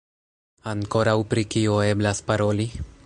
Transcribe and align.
Ankoraŭ 0.71 1.13
pri 1.33 1.43
kio 1.57 1.77
eblas 1.91 2.23
paroli? 2.31 2.67